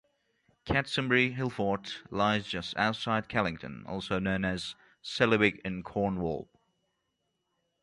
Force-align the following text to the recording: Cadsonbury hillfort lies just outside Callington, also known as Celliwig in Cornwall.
Cadsonbury 0.65 1.35
hillfort 1.35 1.97
lies 2.09 2.47
just 2.47 2.75
outside 2.75 3.29
Callington, 3.29 3.87
also 3.87 4.17
known 4.17 4.43
as 4.43 4.73
Celliwig 5.03 5.59
in 5.63 5.83
Cornwall. 5.83 6.49